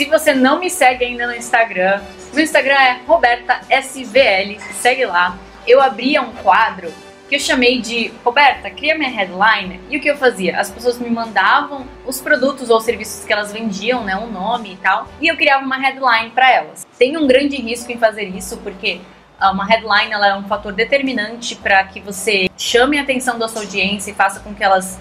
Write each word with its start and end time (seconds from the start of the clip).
Se 0.00 0.06
você 0.06 0.32
não 0.32 0.58
me 0.58 0.70
segue 0.70 1.04
ainda 1.04 1.26
no 1.26 1.34
Instagram, 1.34 2.00
meu 2.32 2.42
Instagram 2.42 2.72
é 2.72 3.00
RobertaSVL, 3.06 4.58
segue 4.72 5.04
lá. 5.04 5.38
Eu 5.66 5.78
abria 5.78 6.22
um 6.22 6.32
quadro 6.36 6.90
que 7.28 7.34
eu 7.34 7.38
chamei 7.38 7.82
de 7.82 8.10
Roberta, 8.24 8.70
cria 8.70 8.96
minha 8.96 9.10
headline. 9.10 9.78
E 9.90 9.98
o 9.98 10.00
que 10.00 10.08
eu 10.08 10.16
fazia? 10.16 10.58
As 10.58 10.70
pessoas 10.70 10.98
me 10.98 11.10
mandavam 11.10 11.86
os 12.06 12.18
produtos 12.18 12.70
ou 12.70 12.80
serviços 12.80 13.26
que 13.26 13.32
elas 13.34 13.52
vendiam, 13.52 14.02
né, 14.02 14.16
um 14.16 14.30
nome 14.30 14.72
e 14.72 14.76
tal, 14.78 15.06
e 15.20 15.28
eu 15.28 15.36
criava 15.36 15.66
uma 15.66 15.76
headline 15.76 16.30
para 16.30 16.50
elas. 16.50 16.86
Tem 16.98 17.18
um 17.18 17.26
grande 17.26 17.56
risco 17.56 17.92
em 17.92 17.98
fazer 17.98 18.24
isso 18.24 18.56
porque 18.62 19.02
ah, 19.38 19.50
uma 19.50 19.66
headline 19.66 20.12
ela 20.12 20.28
é 20.28 20.34
um 20.34 20.44
fator 20.44 20.72
determinante 20.72 21.56
para 21.56 21.84
que 21.84 22.00
você 22.00 22.48
chame 22.56 22.98
a 22.98 23.02
atenção 23.02 23.38
da 23.38 23.48
sua 23.48 23.60
audiência 23.60 24.12
e 24.12 24.14
faça 24.14 24.40
com 24.40 24.54
que 24.54 24.64
elas 24.64 24.98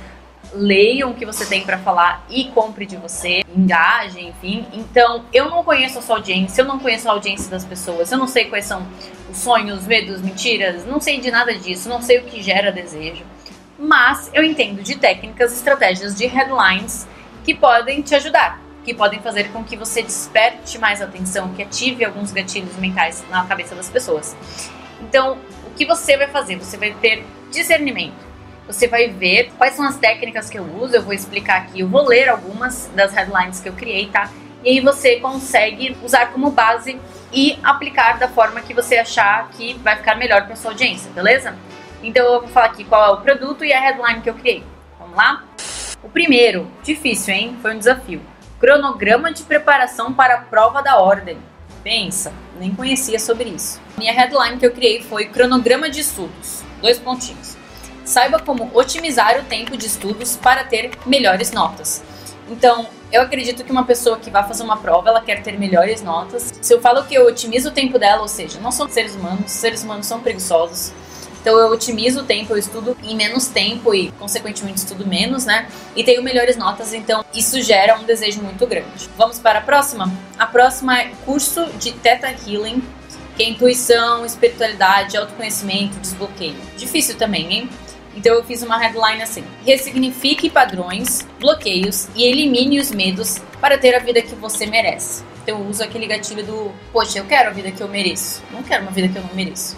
leiam 0.54 1.12
o 1.12 1.14
que 1.14 1.26
você 1.26 1.46
tem 1.46 1.64
para 1.64 1.78
falar 1.78 2.26
e 2.30 2.46
compre 2.46 2.86
de 2.86 2.98
você, 2.98 3.44
engaje, 3.56 4.22
enfim. 4.22 4.66
Então, 4.74 5.26
eu 5.34 5.50
não 5.50 5.64
conheço 5.64 6.00
a 6.00 6.02
sua 6.02 6.18
audiência, 6.18 6.62
eu 6.62 6.66
não 6.66 6.80
conheço 6.80 7.08
a 7.08 7.12
audiência 7.12 7.50
das 7.50 7.66
pessoas, 7.66 8.12
eu 8.12 8.18
não 8.18 8.28
sei 8.28 8.46
quais 8.46 8.66
são 8.66 8.86
os 9.30 9.38
sonhos, 9.38 9.86
medos, 9.86 10.22
mentiras, 10.22 10.86
não 10.86 11.00
sei 11.00 11.20
de 11.20 11.30
nada 11.30 11.56
disso, 11.56 11.88
não 11.90 12.02
sei 12.02 12.20
o 12.20 12.24
que 12.24 12.42
gera 12.42 12.72
desejo. 12.72 13.24
Mas 13.78 14.30
eu 14.34 14.44
entendo 14.44 14.82
de 14.82 14.98
técnicas, 14.98 15.54
estratégias 15.54 16.16
de 16.16 16.26
headlines 16.26 17.08
que 17.44 17.54
podem 17.54 18.02
te 18.02 18.14
ajudar, 18.16 18.60
que 18.84 18.94
podem 18.94 19.20
fazer 19.22 19.52
com 19.52 19.64
que 19.64 19.78
você 19.78 20.02
desperte 20.02 20.78
mais 20.78 21.02
atenção, 21.02 21.54
que 21.54 21.64
ative 21.64 22.04
alguns 22.04 22.32
gatilhos 22.32 22.76
mentais 22.76 23.24
na 23.30 23.46
cabeça 23.46 23.76
das 23.76 23.90
pessoas. 23.90 24.36
Então, 25.02 25.38
o 25.66 25.72
que 25.72 25.86
você 25.86 26.18
vai 26.18 26.28
fazer? 26.28 26.58
Você 26.58 26.76
vai 26.76 26.94
ter 26.94 27.26
discernimento 27.52 28.29
você 28.70 28.88
vai 28.88 29.10
ver 29.10 29.52
quais 29.58 29.74
são 29.74 29.84
as 29.84 29.98
técnicas 29.98 30.48
que 30.48 30.60
eu 30.60 30.64
uso, 30.64 30.96
eu 30.96 31.02
vou 31.02 31.12
explicar 31.12 31.58
aqui, 31.58 31.80
eu 31.80 31.88
vou 31.88 32.08
ler 32.08 32.30
algumas 32.30 32.88
das 32.94 33.12
headlines 33.12 33.60
que 33.60 33.68
eu 33.68 33.74
criei, 33.74 34.08
tá? 34.10 34.30
E 34.64 34.70
aí 34.70 34.80
você 34.80 35.20
consegue 35.20 35.98
usar 36.04 36.28
como 36.28 36.52
base 36.52 37.00
e 37.34 37.58
aplicar 37.64 38.20
da 38.20 38.28
forma 38.28 38.62
que 38.62 38.72
você 38.72 38.98
achar 38.98 39.50
que 39.50 39.74
vai 39.80 39.96
ficar 39.96 40.16
melhor 40.16 40.46
para 40.46 40.56
sua 40.56 40.70
audiência, 40.70 41.10
beleza? 41.12 41.56
Então 42.04 42.24
eu 42.24 42.42
vou 42.42 42.50
falar 42.50 42.68
aqui 42.68 42.84
qual 42.84 43.04
é 43.04 43.10
o 43.10 43.22
produto 43.22 43.66
e 43.66 43.74
a 43.74 43.80
headline 43.80 44.22
que 44.22 44.30
eu 44.30 44.36
criei. 44.36 44.64
Vamos 45.00 45.18
lá? 45.18 45.44
O 46.04 46.10
primeiro, 46.10 46.70
difícil, 46.84 47.34
hein? 47.34 47.58
Foi 47.64 47.74
um 47.74 47.80
desafio. 47.80 48.22
Cronograma 48.60 49.34
de 49.34 49.42
preparação 49.44 50.14
para 50.14 50.36
a 50.36 50.42
prova 50.42 50.84
da 50.84 50.98
ordem. 50.98 51.40
Pensa, 51.84 52.32
nem 52.60 52.76
conhecia 52.76 53.20
sobre 53.20 53.50
isso. 53.50 53.82
Minha 53.98 54.14
headline 54.14 54.60
que 54.60 54.66
eu 54.66 54.72
criei 54.72 55.02
foi 55.02 55.26
cronograma 55.26 55.90
de 55.90 56.02
estudos. 56.02 56.64
Dois 56.82 57.00
pontinhos 57.00 57.59
saiba 58.10 58.40
como 58.40 58.72
otimizar 58.74 59.40
o 59.40 59.44
tempo 59.44 59.78
de 59.78 59.86
estudos 59.86 60.36
para 60.36 60.64
ter 60.64 60.92
melhores 61.06 61.52
notas. 61.52 62.02
Então, 62.50 62.88
eu 63.12 63.22
acredito 63.22 63.64
que 63.64 63.72
uma 63.72 63.86
pessoa 63.86 64.18
que 64.18 64.32
vai 64.32 64.44
fazer 64.48 64.64
uma 64.64 64.78
prova, 64.78 65.10
ela 65.10 65.22
quer 65.22 65.44
ter 65.44 65.60
melhores 65.60 66.02
notas. 66.02 66.52
Se 66.60 66.74
eu 66.74 66.82
falo 66.82 67.06
que 67.06 67.14
eu 67.14 67.28
otimizo 67.28 67.70
o 67.70 67.72
tempo 67.72 68.00
dela, 68.00 68.24
ou 68.24 68.28
seja, 68.28 68.60
não 68.60 68.72
são 68.72 68.90
seres 68.90 69.14
humanos, 69.14 69.52
seres 69.52 69.84
humanos 69.84 70.08
são 70.08 70.20
preguiçosos. 70.22 70.92
Então 71.40 71.58
eu 71.58 71.72
otimizo 71.72 72.22
o 72.22 72.24
tempo, 72.24 72.54
eu 72.54 72.58
estudo 72.58 72.98
em 73.04 73.16
menos 73.16 73.48
tempo 73.48 73.94
e, 73.94 74.12
consequentemente, 74.14 74.80
estudo 74.80 75.08
menos, 75.08 75.46
né? 75.46 75.70
E 75.96 76.04
tenho 76.04 76.24
melhores 76.24 76.58
notas, 76.58 76.94
então 76.94 77.24
isso 77.34 77.62
gera 77.62 77.96
um 77.98 78.04
desejo 78.04 78.42
muito 78.42 78.66
grande. 78.66 79.08
Vamos 79.16 79.38
para 79.38 79.60
a 79.60 79.62
próxima? 79.62 80.12
A 80.38 80.48
próxima 80.48 81.00
é 81.00 81.12
curso 81.26 81.68
de 81.78 81.92
Theta 81.94 82.28
Healing, 82.28 82.84
que 83.38 83.44
é 83.44 83.50
intuição, 83.50 84.26
espiritualidade, 84.26 85.16
autoconhecimento, 85.16 85.98
desbloqueio. 86.00 86.58
Difícil 86.76 87.16
também, 87.16 87.54
hein? 87.54 87.70
Então 88.16 88.34
eu 88.34 88.44
fiz 88.44 88.62
uma 88.62 88.78
headline 88.78 89.22
assim: 89.22 89.44
ressignifique 89.66 90.50
padrões, 90.50 91.28
bloqueios 91.40 92.08
e 92.16 92.24
elimine 92.24 92.80
os 92.80 92.92
medos 92.92 93.40
para 93.62 93.78
ter 93.78 93.96
a 93.96 94.00
vida 94.00 94.22
que 94.22 94.36
você 94.36 94.66
merece. 94.66 95.24
Então 95.44 95.60
eu 95.60 95.66
uso 95.68 95.84
aquele 95.84 96.08
gatilho 96.08 96.46
do, 96.46 96.72
poxa, 96.92 97.20
eu 97.20 97.26
quero 97.26 97.50
a 97.50 97.54
vida 97.54 97.72
que 97.72 97.82
eu 97.82 97.88
mereço. 97.88 98.44
Não 98.52 98.64
quero 98.64 98.84
uma 98.84 98.92
vida 98.92 99.08
que 99.08 99.18
eu 99.18 99.24
não 99.24 99.34
mereço. 99.34 99.76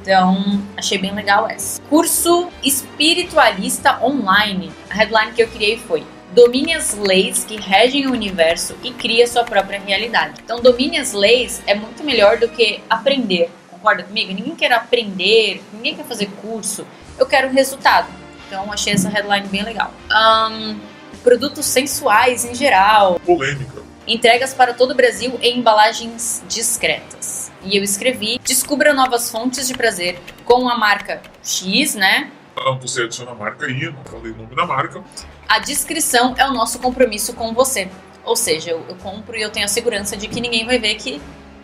Então, 0.00 0.62
achei 0.76 0.96
bem 0.96 1.12
legal 1.12 1.46
essa. 1.48 1.80
Curso 1.82 2.48
espiritualista 2.62 4.02
online. 4.02 4.72
A 4.88 4.94
headline 4.94 5.32
que 5.32 5.42
eu 5.42 5.48
criei 5.48 5.76
foi: 5.76 6.04
Domine 6.32 6.74
as 6.74 6.96
leis 6.96 7.44
que 7.44 7.60
regem 7.60 8.06
o 8.06 8.12
universo 8.12 8.76
e 8.82 8.92
crie 8.92 9.26
sua 9.26 9.44
própria 9.44 9.78
realidade. 9.78 10.40
Então, 10.42 10.60
domine 10.62 10.98
as 10.98 11.12
leis 11.12 11.62
é 11.66 11.74
muito 11.74 12.02
melhor 12.02 12.38
do 12.38 12.48
que 12.48 12.80
aprender. 12.88 13.50
Concorda 13.70 14.04
comigo? 14.04 14.32
Ninguém 14.32 14.54
quer 14.54 14.72
aprender, 14.72 15.62
ninguém 15.72 15.94
quer 15.94 16.04
fazer 16.04 16.30
curso 16.40 16.86
eu 17.20 17.26
quero 17.26 17.50
resultado. 17.50 18.08
Então 18.46 18.72
achei 18.72 18.94
essa 18.94 19.08
headline 19.08 19.46
bem 19.46 19.62
legal. 19.62 19.92
Um, 20.10 20.80
produtos 21.22 21.66
sensuais 21.66 22.44
em 22.44 22.54
geral. 22.54 23.20
Polêmica. 23.20 23.82
Entregas 24.06 24.54
para 24.54 24.72
todo 24.72 24.92
o 24.92 24.94
Brasil 24.94 25.38
em 25.40 25.58
embalagens 25.58 26.42
discretas. 26.48 27.52
E 27.62 27.76
eu 27.76 27.84
escrevi: 27.84 28.40
descubra 28.42 28.92
novas 28.94 29.30
fontes 29.30 29.68
de 29.68 29.74
prazer 29.74 30.18
com 30.44 30.68
a 30.68 30.76
marca 30.76 31.22
X, 31.44 31.94
né? 31.94 32.32
Ah, 32.56 32.72
você 32.72 33.02
adiciona 33.02 33.30
a 33.30 33.34
marca 33.34 33.66
aí, 33.66 33.84
não 33.84 34.04
falei 34.04 34.32
o 34.32 34.36
nome 34.36 34.56
da 34.56 34.66
marca. 34.66 35.04
A 35.48 35.58
descrição 35.58 36.34
é 36.36 36.46
o 36.46 36.52
nosso 36.52 36.78
compromisso 36.78 37.34
com 37.34 37.52
você. 37.54 37.88
Ou 38.24 38.34
seja, 38.34 38.70
eu, 38.70 38.84
eu 38.88 38.96
compro 38.96 39.36
e 39.36 39.42
eu 39.42 39.50
tenho 39.50 39.64
a 39.64 39.68
segurança 39.68 40.16
de 40.16 40.26
que 40.26 40.40
ninguém 40.40 40.66
vai 40.66 40.78
ver 40.78 40.94
que, 40.96 41.20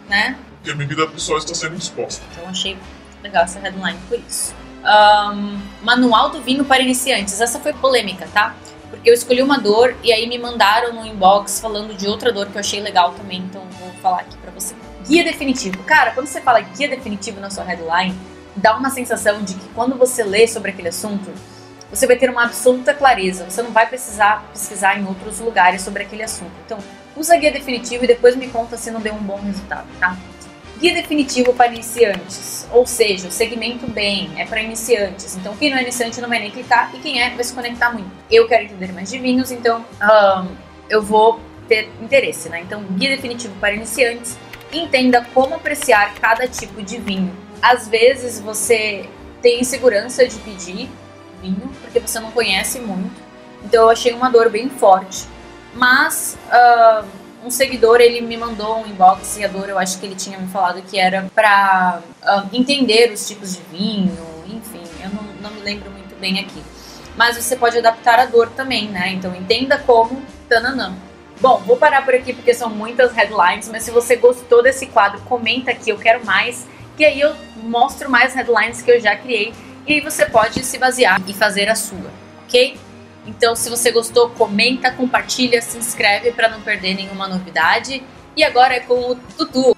né? 0.08 0.38
Que 0.62 0.70
a 0.70 0.74
minha 0.74 0.88
vida 0.88 1.06
pessoal 1.08 1.38
está 1.38 1.54
sendo 1.54 1.76
exposta. 1.76 2.24
Então 2.30 2.48
achei 2.48 2.76
legal 3.22 3.44
essa 3.44 3.58
headline 3.58 3.98
por 4.08 4.18
isso 4.18 4.54
um, 4.86 5.58
Manual 5.82 6.30
do 6.30 6.40
Vinho 6.40 6.64
para 6.64 6.82
Iniciantes. 6.82 7.40
Essa 7.40 7.58
foi 7.58 7.72
polêmica, 7.72 8.28
tá? 8.32 8.54
Porque 8.90 9.10
eu 9.10 9.14
escolhi 9.14 9.42
uma 9.42 9.58
dor 9.58 9.96
e 10.02 10.12
aí 10.12 10.26
me 10.28 10.38
mandaram 10.38 10.94
no 10.94 11.04
inbox 11.04 11.60
falando 11.60 11.94
de 11.94 12.06
outra 12.06 12.32
dor 12.32 12.46
que 12.46 12.56
eu 12.56 12.60
achei 12.60 12.80
legal 12.80 13.12
também, 13.12 13.40
então 13.40 13.62
vou 13.78 13.90
falar 14.00 14.20
aqui 14.20 14.36
pra 14.38 14.50
você. 14.52 14.74
Guia 15.06 15.24
definitivo. 15.24 15.82
Cara, 15.84 16.12
quando 16.12 16.26
você 16.26 16.40
fala 16.40 16.60
guia 16.60 16.88
definitivo 16.88 17.40
na 17.40 17.50
sua 17.50 17.64
headline, 17.64 18.16
dá 18.56 18.76
uma 18.76 18.90
sensação 18.90 19.42
de 19.42 19.54
que 19.54 19.68
quando 19.70 19.96
você 19.96 20.22
lê 20.24 20.46
sobre 20.48 20.70
aquele 20.70 20.88
assunto, 20.88 21.30
você 21.90 22.06
vai 22.06 22.16
ter 22.16 22.30
uma 22.30 22.44
absoluta 22.44 22.94
clareza. 22.94 23.48
Você 23.48 23.62
não 23.62 23.70
vai 23.70 23.86
precisar 23.86 24.44
pesquisar 24.52 24.98
em 24.98 25.06
outros 25.06 25.38
lugares 25.38 25.82
sobre 25.82 26.02
aquele 26.02 26.22
assunto. 26.22 26.52
Então, 26.64 26.78
usa 27.16 27.36
guia 27.36 27.52
definitivo 27.52 28.04
e 28.04 28.06
depois 28.08 28.34
me 28.34 28.48
conta 28.48 28.76
se 28.76 28.90
não 28.90 29.00
deu 29.00 29.14
um 29.14 29.22
bom 29.22 29.40
resultado, 29.40 29.86
tá? 30.00 30.16
Guia 30.78 30.92
definitivo 30.92 31.54
para 31.54 31.68
iniciantes, 31.68 32.68
ou 32.70 32.86
seja, 32.86 33.28
o 33.28 33.30
segmento 33.30 33.86
bem 33.86 34.30
é 34.36 34.44
para 34.44 34.60
iniciantes. 34.60 35.34
Então, 35.36 35.56
quem 35.56 35.70
não 35.70 35.78
é 35.78 35.82
iniciante 35.82 36.20
não 36.20 36.28
vai 36.28 36.38
nem 36.38 36.50
clicar 36.50 36.94
e 36.94 36.98
quem 36.98 37.20
é 37.20 37.30
vai 37.30 37.44
se 37.44 37.54
conectar 37.54 37.92
muito. 37.92 38.10
Eu 38.30 38.46
quero 38.46 38.64
entender 38.64 38.92
mais 38.92 39.10
de 39.10 39.18
vinhos, 39.18 39.50
então 39.50 39.84
um, 40.02 40.54
eu 40.90 41.02
vou 41.02 41.40
ter 41.66 41.90
interesse, 42.00 42.50
né? 42.50 42.60
Então, 42.60 42.82
guia 42.90 43.10
definitivo 43.10 43.54
para 43.58 43.72
iniciantes. 43.74 44.36
Entenda 44.70 45.26
como 45.32 45.54
apreciar 45.54 46.14
cada 46.16 46.46
tipo 46.46 46.82
de 46.82 46.98
vinho. 46.98 47.34
Às 47.62 47.88
vezes 47.88 48.38
você 48.38 49.08
tem 49.40 49.60
insegurança 49.60 50.26
de 50.26 50.36
pedir 50.40 50.90
vinho 51.40 51.70
porque 51.80 52.00
você 52.00 52.20
não 52.20 52.30
conhece 52.32 52.80
muito. 52.80 53.14
Então, 53.64 53.84
eu 53.84 53.90
achei 53.90 54.12
uma 54.12 54.28
dor 54.28 54.50
bem 54.50 54.68
forte. 54.68 55.24
Mas 55.74 56.38
uh, 56.48 57.06
um 57.46 57.50
seguidor 57.50 58.00
ele 58.00 58.20
me 58.20 58.36
mandou 58.36 58.80
um 58.80 58.86
inbox 58.86 59.36
e 59.36 59.44
a 59.44 59.48
dor 59.48 59.68
eu 59.68 59.78
acho 59.78 59.98
que 60.00 60.06
ele 60.06 60.16
tinha 60.16 60.36
me 60.36 60.48
falado 60.48 60.82
que 60.82 60.98
era 60.98 61.30
para 61.32 62.00
uh, 62.00 62.04
ah, 62.24 62.46
entender 62.52 63.12
os 63.12 63.26
tipos 63.26 63.54
de 63.54 63.62
vinho, 63.70 64.18
enfim, 64.46 64.82
eu 65.02 65.10
não, 65.10 65.22
não 65.40 65.50
me 65.52 65.60
lembro 65.60 65.90
muito 65.92 66.18
bem 66.18 66.40
aqui. 66.40 66.60
Mas 67.16 67.36
você 67.36 67.56
pode 67.56 67.78
adaptar 67.78 68.18
a 68.18 68.26
dor 68.26 68.50
também, 68.50 68.88
né? 68.88 69.12
Então 69.12 69.34
entenda 69.34 69.78
como 69.78 70.22
tananã. 70.48 70.94
Bom, 71.40 71.62
vou 71.64 71.76
parar 71.76 72.04
por 72.04 72.14
aqui 72.14 72.32
porque 72.32 72.52
são 72.52 72.68
muitas 72.68 73.12
headlines, 73.12 73.68
mas 73.70 73.84
se 73.84 73.90
você 73.90 74.16
gostou 74.16 74.62
desse 74.62 74.86
quadro, 74.86 75.20
comenta 75.20 75.70
aqui, 75.70 75.90
eu 75.90 75.98
quero 75.98 76.24
mais, 76.26 76.66
que 76.96 77.04
aí 77.04 77.20
eu 77.20 77.34
mostro 77.62 78.10
mais 78.10 78.34
headlines 78.34 78.82
que 78.82 78.90
eu 78.90 79.00
já 79.00 79.14
criei 79.16 79.54
e 79.86 79.94
aí 79.94 80.00
você 80.00 80.26
pode 80.26 80.64
se 80.64 80.78
basear 80.78 81.22
e 81.26 81.32
fazer 81.32 81.68
a 81.68 81.74
sua, 81.74 82.10
ok? 82.44 82.76
Então, 83.26 83.56
se 83.56 83.68
você 83.68 83.90
gostou, 83.90 84.30
comenta, 84.30 84.90
compartilha, 84.90 85.60
se 85.60 85.76
inscreve 85.76 86.32
para 86.32 86.48
não 86.48 86.60
perder 86.60 86.94
nenhuma 86.94 87.26
novidade. 87.26 88.02
E 88.36 88.44
agora 88.44 88.74
é 88.74 88.80
com 88.80 89.10
o 89.10 89.14
Tutu. 89.14 89.76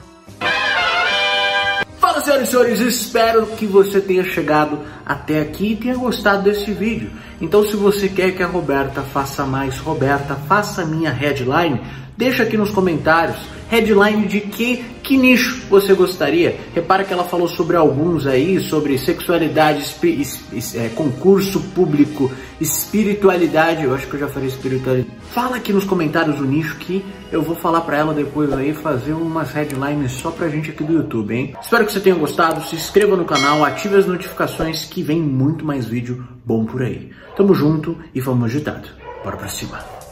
Fala, 1.99 2.21
senhoras 2.21 2.49
e 2.49 2.51
senhores, 2.51 2.81
espero 2.81 3.47
que 3.47 3.67
você 3.67 4.01
tenha 4.01 4.25
chegado 4.25 4.81
até 5.05 5.41
aqui 5.41 5.73
e 5.73 5.77
tenha 5.77 5.97
gostado 5.97 6.43
desse 6.43 6.73
vídeo. 6.73 7.11
Então, 7.41 7.65
se 7.65 7.77
você 7.77 8.09
quer 8.09 8.33
que 8.33 8.43
a 8.43 8.47
Roberta 8.47 9.03
faça 9.03 9.45
mais, 9.45 9.79
Roberta, 9.79 10.35
faça 10.35 10.85
minha 10.85 11.11
headline, 11.11 11.81
deixa 12.17 12.43
aqui 12.43 12.57
nos 12.57 12.71
comentários 12.71 13.39
headline 13.69 14.27
de 14.27 14.41
que, 14.41 14.85
que 15.09 15.17
nicho 15.17 15.63
você 15.71 15.95
gostaria. 15.95 16.61
Repara 16.75 17.03
que 17.03 17.15
ela 17.15 17.25
falou 17.25 17.49
sobre 17.49 17.79
alguns 17.79 18.27
aí, 18.27 18.61
sobre 18.61 18.99
sexualidade, 18.99 19.83
é, 20.75 20.89
concurso 20.91 21.61
público, 21.75 22.31
espiritualidade. 22.61 23.85
Eu 23.85 23.95
acho 23.95 24.07
que 24.07 24.15
eu 24.15 24.21
já 24.21 24.29
falei 24.29 24.49
espiritualidade. 24.49 25.11
Fala 25.31 25.57
aqui 25.57 25.73
nos 25.73 25.87
comentários 25.87 26.39
o 26.39 26.45
nicho 26.45 26.77
que 26.77 27.03
eu 27.33 27.41
vou 27.41 27.57
falar 27.57 27.81
para 27.81 27.97
ela 27.97 28.13
depois 28.13 28.53
aí 28.53 28.75
fazer 28.75 29.15
umas 29.15 29.51
headlines 29.51 30.13
só 30.13 30.31
pra 30.31 30.51
gente 30.51 30.71
aqui 30.71 30.85
do 30.85 30.93
YouTube, 30.93 31.35
hein? 31.35 31.57
Espero 31.59 31.87
que 31.87 31.93
você 31.93 32.01
tenha 32.01 32.15
gostado. 32.15 32.63
Se 32.63 32.77
inscreva 32.77 33.17
no 33.17 33.25
canal, 33.25 33.65
ative 33.65 33.97
as 33.97 34.05
notificações 34.05 34.85
que 34.85 35.03
vem 35.03 35.23
muito 35.23 35.65
mais 35.65 35.87
vídeo 35.87 36.23
bom 36.45 36.67
por 36.67 36.83
aí. 36.83 37.11
Tamo 37.35 37.55
junto 37.55 37.97
e 38.15 38.21
vamos 38.21 38.45
agitado. 38.45 38.89
Bora 39.25 39.39
pra 39.39 39.49
cima. 39.49 40.08